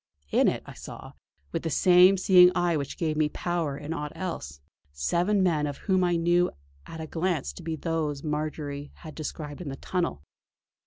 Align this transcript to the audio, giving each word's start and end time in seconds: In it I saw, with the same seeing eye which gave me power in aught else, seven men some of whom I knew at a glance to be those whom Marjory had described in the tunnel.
In 0.31 0.47
it 0.47 0.63
I 0.65 0.73
saw, 0.73 1.11
with 1.51 1.61
the 1.61 1.69
same 1.69 2.17
seeing 2.17 2.51
eye 2.55 2.75
which 2.75 2.97
gave 2.97 3.15
me 3.15 3.29
power 3.29 3.77
in 3.77 3.93
aught 3.93 4.11
else, 4.15 4.59
seven 4.91 5.43
men 5.43 5.65
some 5.65 5.69
of 5.69 5.77
whom 5.77 6.03
I 6.03 6.15
knew 6.15 6.49
at 6.87 6.99
a 6.99 7.05
glance 7.05 7.53
to 7.53 7.61
be 7.61 7.75
those 7.75 8.21
whom 8.21 8.31
Marjory 8.31 8.89
had 8.95 9.13
described 9.13 9.61
in 9.61 9.69
the 9.69 9.75
tunnel. 9.75 10.23